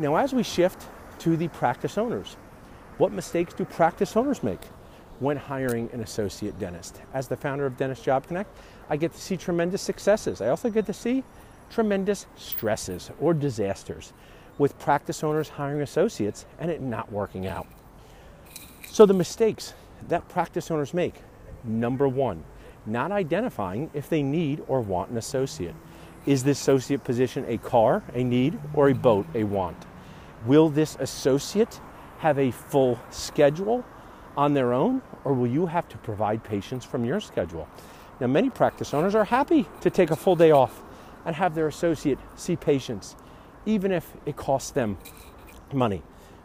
Now, 0.00 0.16
as 0.16 0.32
we 0.32 0.42
shift 0.42 0.88
to 1.20 1.36
the 1.36 1.46
practice 1.48 1.96
owners, 1.96 2.36
what 2.98 3.12
mistakes 3.12 3.54
do 3.54 3.64
practice 3.64 4.16
owners 4.16 4.42
make 4.42 4.64
when 5.20 5.36
hiring 5.36 5.88
an 5.92 6.00
associate 6.00 6.58
dentist? 6.58 7.00
As 7.14 7.28
the 7.28 7.36
founder 7.36 7.64
of 7.64 7.76
Dentist 7.76 8.02
Job 8.02 8.26
Connect, 8.26 8.50
I 8.88 8.96
get 8.96 9.12
to 9.12 9.20
see 9.20 9.36
tremendous 9.36 9.82
successes. 9.82 10.40
I 10.40 10.48
also 10.48 10.68
get 10.68 10.86
to 10.86 10.92
see 10.92 11.22
tremendous 11.70 12.26
stresses 12.34 13.12
or 13.20 13.34
disasters 13.34 14.12
with 14.58 14.76
practice 14.80 15.22
owners 15.22 15.50
hiring 15.50 15.82
associates 15.82 16.44
and 16.58 16.72
it 16.72 16.82
not 16.82 17.12
working 17.12 17.46
out. 17.46 17.68
So, 18.90 19.06
the 19.06 19.14
mistakes 19.14 19.74
that 20.08 20.28
practice 20.28 20.72
owners 20.72 20.92
make 20.92 21.14
number 21.62 22.08
one, 22.08 22.42
not 22.86 23.12
identifying 23.12 23.90
if 23.94 24.08
they 24.08 24.22
need 24.22 24.62
or 24.68 24.80
want 24.80 25.10
an 25.10 25.16
associate. 25.16 25.74
Is 26.26 26.44
this 26.44 26.60
associate 26.60 27.04
position 27.04 27.44
a 27.48 27.58
car, 27.58 28.02
a 28.14 28.22
need, 28.22 28.58
or 28.74 28.88
a 28.88 28.94
boat, 28.94 29.26
a 29.34 29.44
want? 29.44 29.86
Will 30.46 30.68
this 30.68 30.96
associate 31.00 31.80
have 32.18 32.38
a 32.38 32.50
full 32.50 32.98
schedule 33.10 33.84
on 34.36 34.54
their 34.54 34.72
own, 34.72 35.02
or 35.24 35.34
will 35.34 35.46
you 35.46 35.66
have 35.66 35.88
to 35.88 35.98
provide 35.98 36.44
patients 36.44 36.84
from 36.84 37.04
your 37.04 37.20
schedule? 37.20 37.68
Now, 38.20 38.26
many 38.26 38.50
practice 38.50 38.92
owners 38.92 39.14
are 39.14 39.24
happy 39.24 39.66
to 39.80 39.90
take 39.90 40.10
a 40.10 40.16
full 40.16 40.36
day 40.36 40.50
off 40.50 40.82
and 41.24 41.36
have 41.36 41.54
their 41.54 41.66
associate 41.66 42.18
see 42.36 42.56
patients, 42.56 43.16
even 43.66 43.92
if 43.92 44.12
it 44.26 44.36
costs 44.36 44.70
them 44.70 44.98
money. 45.72 46.02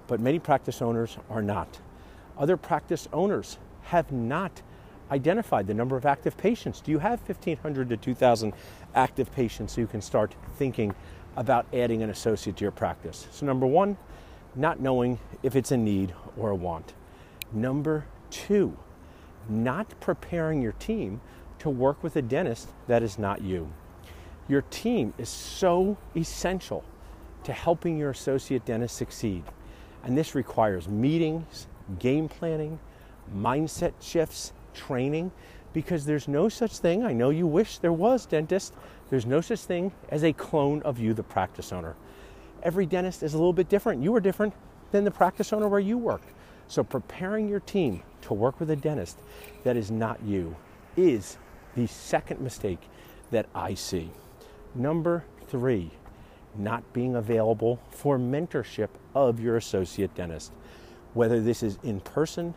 But 0.07 0.19
many 0.19 0.39
practice 0.39 0.81
owners 0.81 1.17
are 1.29 1.41
not. 1.41 1.79
Other 2.37 2.57
practice 2.57 3.07
owners 3.11 3.57
have 3.83 4.11
not 4.11 4.61
identified 5.11 5.67
the 5.67 5.73
number 5.73 5.95
of 5.95 6.05
active 6.05 6.37
patients. 6.37 6.81
Do 6.81 6.91
you 6.91 6.99
have 6.99 7.19
1,500 7.21 7.89
to 7.89 7.97
2,000 7.97 8.53
active 8.93 9.31
patients 9.31 9.73
so 9.73 9.81
you 9.81 9.87
can 9.87 10.01
start 10.01 10.35
thinking 10.57 10.95
about 11.35 11.65
adding 11.73 12.01
an 12.01 12.09
associate 12.09 12.57
to 12.57 12.65
your 12.65 12.71
practice? 12.71 13.27
So, 13.31 13.45
number 13.45 13.67
one, 13.67 13.97
not 14.55 14.79
knowing 14.79 15.19
if 15.43 15.55
it's 15.55 15.71
a 15.71 15.77
need 15.77 16.13
or 16.37 16.49
a 16.49 16.55
want. 16.55 16.93
Number 17.51 18.05
two, 18.29 18.77
not 19.49 19.99
preparing 19.99 20.61
your 20.61 20.71
team 20.73 21.21
to 21.59 21.69
work 21.69 22.01
with 22.03 22.15
a 22.15 22.21
dentist 22.21 22.69
that 22.87 23.03
is 23.03 23.19
not 23.19 23.41
you. 23.41 23.71
Your 24.47 24.61
team 24.61 25.13
is 25.17 25.29
so 25.29 25.97
essential 26.15 26.83
to 27.43 27.53
helping 27.53 27.97
your 27.97 28.11
associate 28.11 28.65
dentist 28.65 28.95
succeed. 28.95 29.43
And 30.03 30.17
this 30.17 30.35
requires 30.35 30.87
meetings, 30.87 31.67
game 31.99 32.27
planning, 32.29 32.79
mindset 33.35 33.93
shifts, 33.99 34.53
training, 34.75 35.31
because 35.73 36.05
there's 36.05 36.27
no 36.27 36.47
such 36.47 36.77
thing, 36.77 37.03
I 37.03 37.13
know 37.13 37.31
you 37.31 37.47
wish 37.47 37.79
there 37.79 37.91
was, 37.91 38.25
dentist, 38.25 38.73
there's 39.09 39.25
no 39.25 39.41
such 39.41 39.61
thing 39.61 39.91
as 40.09 40.23
a 40.23 40.33
clone 40.33 40.81
of 40.83 40.99
you, 40.99 41.13
the 41.13 41.23
practice 41.23 41.73
owner. 41.73 41.95
Every 42.63 42.85
dentist 42.85 43.23
is 43.23 43.33
a 43.33 43.37
little 43.37 43.53
bit 43.53 43.69
different. 43.69 44.03
You 44.03 44.15
are 44.15 44.19
different 44.19 44.53
than 44.91 45.03
the 45.03 45.11
practice 45.11 45.51
owner 45.51 45.67
where 45.67 45.79
you 45.79 45.97
worked. 45.97 46.29
So 46.67 46.83
preparing 46.83 47.47
your 47.47 47.59
team 47.59 48.01
to 48.21 48.33
work 48.33 48.59
with 48.59 48.69
a 48.71 48.75
dentist 48.75 49.19
that 49.63 49.77
is 49.77 49.91
not 49.91 50.23
you 50.23 50.55
is 50.97 51.37
the 51.75 51.87
second 51.87 52.39
mistake 52.39 52.79
that 53.31 53.47
I 53.53 53.73
see. 53.73 54.11
Number 54.73 55.25
three, 55.47 55.91
not 56.57 56.93
being 56.93 57.15
available 57.15 57.79
for 57.89 58.17
mentorship 58.17 58.89
of 59.13 59.39
your 59.39 59.57
associate 59.57 60.15
dentist, 60.15 60.51
whether 61.13 61.41
this 61.41 61.61
is 61.61 61.77
in 61.83 61.99
person, 61.99 62.53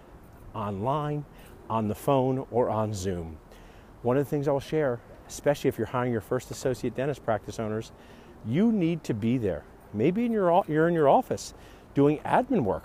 online, 0.55 1.25
on 1.69 1.89
the 1.89 1.95
phone, 1.95 2.47
or 2.51 2.71
on 2.71 2.95
Zoom. 2.95 3.39
One 4.03 4.17
of 4.17 4.25
the 4.25 4.31
things 4.31 4.49
I'll 4.49 4.61
share, 4.61 5.01
especially 5.29 5.69
if 5.69 5.79
you're 5.79 5.87
hiring 5.87 6.13
your 6.13 6.21
first 6.21 6.51
associate 6.51 6.95
dentist 6.95 7.25
practice 7.25 7.59
owners, 7.59 7.93
you 8.47 8.73
need 8.73 9.05
to 9.05 9.15
be 9.15 9.39
there. 9.39 9.65
Maybe 9.93 10.25
in 10.25 10.33
your, 10.33 10.65
you're 10.69 10.89
in 10.89 10.95
your 10.95 11.09
office 11.09 11.55
doing 11.95 12.19
admin 12.21 12.63
work, 12.63 12.85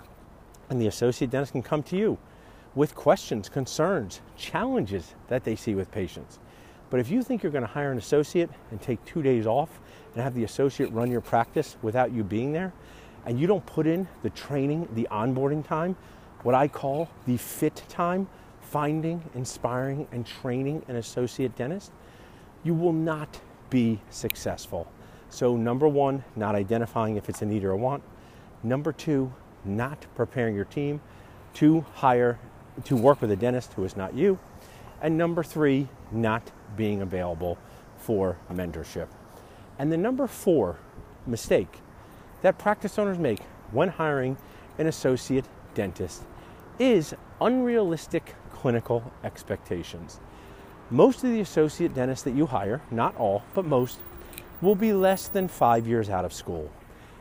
and 0.68 0.80
the 0.80 0.86
associate 0.86 1.30
dentist 1.30 1.52
can 1.52 1.62
come 1.62 1.82
to 1.84 1.96
you 1.96 2.18
with 2.74 2.94
questions, 2.94 3.48
concerns, 3.48 4.20
challenges 4.36 5.14
that 5.28 5.44
they 5.44 5.54
see 5.54 5.74
with 5.74 5.90
patients. 5.90 6.38
But 6.90 7.00
if 7.00 7.10
you 7.10 7.22
think 7.22 7.42
you're 7.42 7.52
going 7.52 7.62
to 7.62 7.70
hire 7.70 7.92
an 7.92 7.98
associate 7.98 8.50
and 8.70 8.80
take 8.80 9.04
two 9.04 9.22
days 9.22 9.46
off 9.46 9.80
and 10.14 10.22
have 10.22 10.34
the 10.34 10.44
associate 10.44 10.92
run 10.92 11.10
your 11.10 11.20
practice 11.20 11.76
without 11.82 12.12
you 12.12 12.24
being 12.24 12.52
there, 12.52 12.72
and 13.26 13.38
you 13.38 13.46
don't 13.46 13.64
put 13.64 13.86
in 13.86 14.06
the 14.22 14.30
training, 14.30 14.88
the 14.94 15.08
onboarding 15.10 15.66
time, 15.66 15.96
what 16.42 16.54
I 16.54 16.68
call 16.68 17.08
the 17.26 17.36
fit 17.36 17.82
time, 17.88 18.28
finding, 18.64 19.22
inspiring, 19.34 20.08
and 20.10 20.26
training 20.26 20.84
an 20.88 20.96
associate 20.96 21.54
dentist, 21.56 21.92
you 22.64 22.74
will 22.74 22.92
not 22.92 23.40
be 23.70 24.00
successful. 24.10 24.90
So, 25.28 25.56
number 25.56 25.88
one, 25.88 26.24
not 26.36 26.54
identifying 26.54 27.16
if 27.16 27.28
it's 27.28 27.42
a 27.42 27.46
need 27.46 27.64
or 27.64 27.70
a 27.70 27.76
want. 27.76 28.02
Number 28.62 28.92
two, 28.92 29.32
not 29.64 30.06
preparing 30.14 30.54
your 30.54 30.64
team 30.64 31.00
to 31.54 31.82
hire, 31.94 32.38
to 32.84 32.96
work 32.96 33.20
with 33.20 33.30
a 33.30 33.36
dentist 33.36 33.72
who 33.74 33.84
is 33.84 33.96
not 33.96 34.14
you. 34.14 34.38
And 35.02 35.18
number 35.18 35.42
three, 35.42 35.88
not 36.10 36.50
being 36.76 37.02
available 37.02 37.58
for 37.98 38.38
mentorship. 38.52 39.08
And 39.78 39.92
the 39.92 39.96
number 39.96 40.26
four 40.26 40.78
mistake 41.26 41.80
that 42.42 42.58
practice 42.58 42.98
owners 42.98 43.18
make 43.18 43.40
when 43.72 43.88
hiring 43.88 44.36
an 44.78 44.86
associate 44.86 45.46
dentist 45.74 46.24
is 46.78 47.14
unrealistic 47.40 48.34
clinical 48.64 49.12
expectations. 49.22 50.20
Most 50.88 51.22
of 51.22 51.30
the 51.30 51.42
associate 51.42 51.92
dentists 51.92 52.24
that 52.24 52.34
you 52.34 52.46
hire, 52.46 52.80
not 52.90 53.14
all, 53.16 53.42
but 53.52 53.66
most, 53.66 53.98
will 54.62 54.74
be 54.74 54.94
less 54.94 55.28
than 55.28 55.48
five 55.48 55.86
years 55.86 56.08
out 56.08 56.24
of 56.24 56.32
school. 56.32 56.72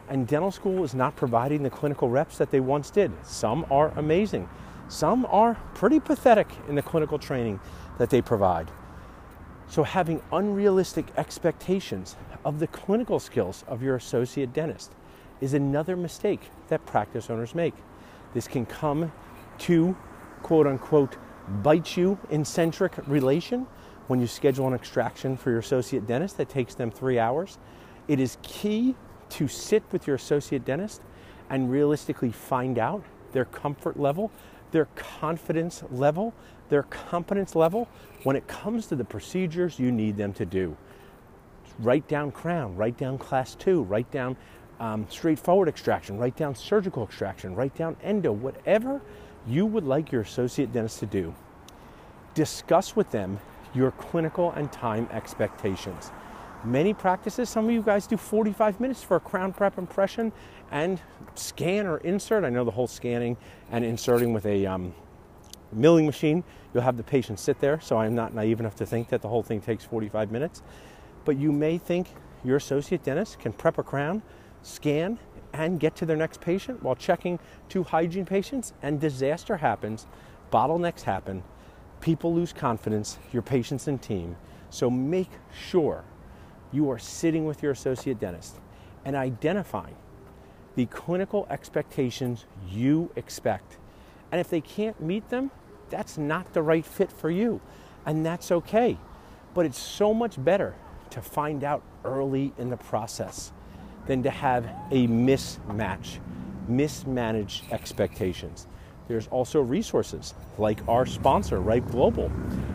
And 0.07 0.25
dental 0.25 0.51
school 0.51 0.85
is 0.85 0.95
not 0.95 1.17
providing 1.17 1.61
the 1.61 1.69
clinical 1.69 2.07
reps 2.07 2.37
that 2.37 2.49
they 2.49 2.61
once 2.61 2.89
did. 2.89 3.11
Some 3.25 3.65
are 3.69 3.89
amazing, 3.97 4.47
some 4.87 5.25
are 5.25 5.55
pretty 5.73 5.99
pathetic 5.99 6.47
in 6.69 6.75
the 6.75 6.81
clinical 6.81 7.19
training 7.19 7.59
that 7.97 8.09
they 8.09 8.21
provide. 8.21 8.71
So, 9.67 9.83
having 9.83 10.21
unrealistic 10.31 11.07
expectations 11.17 12.15
of 12.45 12.59
the 12.59 12.67
clinical 12.67 13.19
skills 13.19 13.65
of 13.67 13.83
your 13.83 13.97
associate 13.97 14.53
dentist 14.53 14.93
is 15.41 15.53
another 15.53 15.97
mistake 15.97 16.43
that 16.69 16.85
practice 16.85 17.29
owners 17.29 17.53
make. 17.53 17.73
This 18.33 18.47
can 18.47 18.65
come 18.65 19.11
to 19.67 19.97
quote 20.43 20.67
unquote 20.67 21.17
bite 21.47 21.97
you 21.97 22.17
in 22.29 22.45
centric 22.45 22.93
relation 23.07 23.67
when 24.07 24.19
you 24.19 24.27
schedule 24.27 24.67
an 24.67 24.73
extraction 24.73 25.37
for 25.37 25.49
your 25.49 25.59
associate 25.59 26.05
dentist 26.05 26.37
that 26.37 26.49
takes 26.49 26.75
them 26.75 26.91
three 26.91 27.19
hours. 27.19 27.57
It 28.07 28.19
is 28.19 28.37
key 28.41 28.95
to 29.29 29.47
sit 29.47 29.83
with 29.91 30.07
your 30.07 30.15
associate 30.15 30.65
dentist 30.65 31.01
and 31.49 31.71
realistically 31.71 32.31
find 32.31 32.77
out 32.77 33.03
their 33.31 33.45
comfort 33.45 33.99
level, 33.99 34.31
their 34.71 34.85
confidence 34.95 35.83
level, 35.91 36.33
their 36.69 36.83
competence 36.83 37.55
level 37.55 37.87
when 38.23 38.35
it 38.35 38.47
comes 38.47 38.87
to 38.87 38.95
the 38.95 39.03
procedures 39.03 39.79
you 39.79 39.91
need 39.91 40.17
them 40.17 40.33
to 40.33 40.45
do. 40.45 40.75
Write 41.79 42.07
down 42.07 42.31
crown, 42.31 42.75
write 42.75 42.97
down 42.97 43.17
class 43.17 43.55
two, 43.55 43.83
write 43.83 44.09
down 44.11 44.37
um, 44.79 45.07
straightforward 45.09 45.67
extraction, 45.67 46.17
write 46.17 46.35
down 46.35 46.55
surgical 46.55 47.03
extraction, 47.03 47.55
write 47.55 47.75
down 47.75 47.95
endo, 48.03 48.31
whatever 48.31 49.01
you 49.47 49.65
would 49.65 49.85
like 49.85 50.11
your 50.11 50.21
associate 50.21 50.71
dentist 50.71 50.99
to 50.99 51.05
do. 51.05 51.33
Discuss 52.33 52.95
with 52.95 53.11
them 53.11 53.39
your 53.73 53.91
clinical 53.91 54.51
and 54.51 54.71
time 54.71 55.07
expectations. 55.11 56.11
Many 56.63 56.93
practices, 56.93 57.49
some 57.49 57.65
of 57.65 57.71
you 57.71 57.81
guys 57.81 58.07
do 58.07 58.15
45 58.15 58.79
minutes 58.79 59.03
for 59.03 59.17
a 59.17 59.19
crown 59.19 59.51
prep 59.51 59.77
impression 59.77 60.31
and 60.71 61.01
scan 61.35 61.85
or 61.85 61.97
insert. 61.97 62.45
I 62.45 62.49
know 62.49 62.63
the 62.63 62.71
whole 62.71 62.87
scanning 62.87 63.35
and 63.69 63.83
inserting 63.83 64.31
with 64.31 64.45
a 64.45 64.65
um, 64.65 64.93
milling 65.75 66.05
machine, 66.05 66.43
you'll 66.73 66.83
have 66.83 66.97
the 66.97 67.03
patient 67.03 67.39
sit 67.39 67.59
there, 67.59 67.79
so 67.81 67.97
I'm 67.97 68.15
not 68.15 68.33
naive 68.33 68.59
enough 68.59 68.75
to 68.77 68.85
think 68.85 69.09
that 69.09 69.21
the 69.21 69.27
whole 69.27 69.43
thing 69.43 69.61
takes 69.61 69.83
45 69.83 70.31
minutes. 70.31 70.61
But 71.25 71.37
you 71.37 71.51
may 71.51 71.77
think 71.77 72.07
your 72.43 72.57
associate 72.57 73.03
dentist 73.03 73.39
can 73.39 73.53
prep 73.53 73.77
a 73.77 73.83
crown, 73.83 74.21
scan, 74.61 75.19
and 75.53 75.79
get 75.79 75.95
to 75.97 76.05
their 76.05 76.17
next 76.17 76.41
patient 76.41 76.81
while 76.81 76.95
checking 76.95 77.39
two 77.69 77.83
hygiene 77.83 78.25
patients, 78.25 78.73
and 78.81 78.99
disaster 78.99 79.57
happens, 79.57 80.07
bottlenecks 80.51 81.01
happen, 81.01 81.43
people 82.01 82.33
lose 82.33 82.51
confidence, 82.51 83.17
your 83.31 83.41
patients 83.41 83.87
and 83.87 84.01
team. 84.01 84.35
So 84.69 84.89
make 84.89 85.29
sure 85.69 86.03
you 86.71 86.89
are 86.89 86.99
sitting 86.99 87.45
with 87.45 87.61
your 87.61 87.71
associate 87.71 88.19
dentist 88.19 88.59
and 89.05 89.15
identifying 89.15 89.95
the 90.75 90.87
clinical 90.87 91.45
expectations 91.49 92.45
you 92.69 93.11
expect. 93.15 93.77
And 94.31 94.41
if 94.41 94.49
they 94.49 94.61
can't 94.61 94.99
meet 94.99 95.29
them, 95.29 95.51
that's 95.89 96.17
not 96.17 96.53
the 96.53 96.63
right 96.63 96.85
fit 96.85 97.11
for 97.11 97.29
you. 97.29 97.61
And 98.05 98.25
that's 98.25 98.51
okay. 98.51 98.97
But 99.53 99.67
it's 99.67 99.77
so 99.77 100.13
much 100.13 100.43
better 100.43 100.73
to 101.11 101.21
find 101.21 101.63
out 101.63 101.83
early 102.03 102.53
in 102.57 102.71
the 102.71 102.77
process 102.77 103.53
than 104.05 104.23
to 104.23 104.29
have 104.29 104.65
a 104.91 105.07
mismatch, 105.07 106.19
mismanaged 106.67 107.63
expectations. 107.71 108.67
There's 109.07 109.27
also 109.27 109.61
resources 109.61 110.33
like 110.57 110.79
our 110.87 111.05
sponsor, 111.05 111.59
Right 111.59 111.85
Global, 111.91 112.31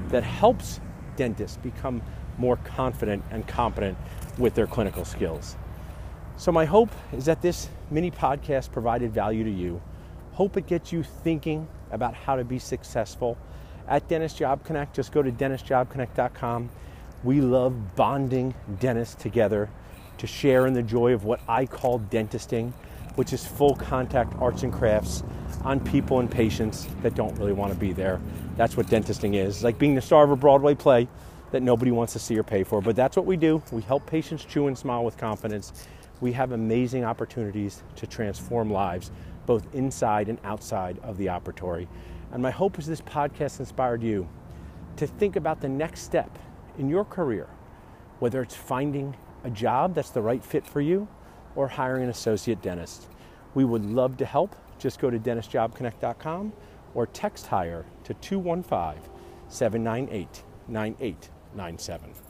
that 0.08 0.22
helps 0.22 0.80
dentists 1.16 1.56
become 1.56 2.02
more 2.36 2.56
confident 2.58 3.24
and 3.30 3.46
competent 3.46 3.98
with 4.38 4.54
their 4.54 4.66
clinical 4.66 5.04
skills. 5.04 5.56
So, 6.36 6.52
my 6.52 6.64
hope 6.64 6.90
is 7.12 7.24
that 7.24 7.42
this 7.42 7.68
mini 7.90 8.10
podcast 8.10 8.70
provided 8.70 9.12
value 9.12 9.42
to 9.42 9.50
you. 9.50 9.82
Hope 10.32 10.56
it 10.56 10.66
gets 10.66 10.92
you 10.92 11.02
thinking 11.02 11.66
about 11.90 12.14
how 12.14 12.36
to 12.36 12.44
be 12.44 12.60
successful 12.60 13.36
at 13.88 14.06
Dentist 14.06 14.36
Job 14.36 14.62
Connect. 14.64 14.94
Just 14.94 15.10
go 15.10 15.22
to 15.22 15.32
dentistjobconnect.com. 15.32 16.70
We 17.24 17.40
love 17.40 17.96
bonding 17.96 18.54
dentists 18.78 19.20
together 19.20 19.68
to 20.18 20.26
share 20.26 20.66
in 20.66 20.74
the 20.74 20.82
joy 20.82 21.12
of 21.12 21.24
what 21.24 21.40
I 21.48 21.66
call 21.66 22.00
dentisting, 22.00 22.72
which 23.14 23.32
is 23.32 23.46
full 23.46 23.74
contact 23.74 24.34
arts 24.40 24.62
and 24.62 24.72
crafts 24.72 25.22
on 25.64 25.80
people 25.80 26.20
and 26.20 26.30
patients 26.30 26.86
that 27.02 27.14
don't 27.14 27.36
really 27.38 27.52
want 27.52 27.72
to 27.72 27.78
be 27.78 27.92
there. 27.92 28.20
That's 28.56 28.76
what 28.76 28.86
dentisting 28.86 29.34
is. 29.34 29.56
It's 29.56 29.64
like 29.64 29.78
being 29.78 29.94
the 29.94 30.02
star 30.02 30.24
of 30.24 30.30
a 30.30 30.36
Broadway 30.36 30.74
play 30.74 31.08
that 31.50 31.62
nobody 31.62 31.90
wants 31.90 32.12
to 32.12 32.18
see 32.18 32.38
or 32.38 32.42
pay 32.42 32.62
for. 32.62 32.80
But 32.80 32.96
that's 32.96 33.16
what 33.16 33.26
we 33.26 33.36
do. 33.36 33.62
We 33.72 33.82
help 33.82 34.06
patients 34.06 34.44
chew 34.44 34.66
and 34.66 34.76
smile 34.76 35.04
with 35.04 35.16
confidence. 35.16 35.72
We 36.20 36.32
have 36.32 36.52
amazing 36.52 37.04
opportunities 37.04 37.82
to 37.96 38.06
transform 38.06 38.70
lives, 38.70 39.10
both 39.46 39.66
inside 39.74 40.28
and 40.28 40.38
outside 40.44 40.98
of 41.02 41.16
the 41.16 41.26
operatory. 41.26 41.86
And 42.32 42.42
my 42.42 42.50
hope 42.50 42.78
is 42.78 42.86
this 42.86 43.00
podcast 43.00 43.60
inspired 43.60 44.02
you 44.02 44.28
to 44.96 45.06
think 45.06 45.36
about 45.36 45.60
the 45.60 45.68
next 45.68 46.02
step 46.02 46.38
in 46.78 46.88
your 46.88 47.04
career, 47.04 47.46
whether 48.18 48.42
it's 48.42 48.54
finding 48.54 49.16
a 49.44 49.50
job 49.50 49.94
that's 49.94 50.10
the 50.10 50.22
right 50.22 50.44
fit 50.44 50.66
for 50.66 50.80
you 50.80 51.08
or 51.56 51.68
hiring 51.68 52.04
an 52.04 52.10
associate 52.10 52.62
dentist. 52.62 53.08
We 53.54 53.64
would 53.64 53.84
love 53.84 54.16
to 54.18 54.24
help. 54.24 54.54
Just 54.78 55.00
go 55.00 55.10
to 55.10 55.18
dentistjobconnect.com 55.18 56.52
or 56.94 57.06
text 57.06 57.46
hire 57.46 57.84
to 58.04 58.14
215 58.14 59.02
798 59.48 60.44
9897. 60.68 62.27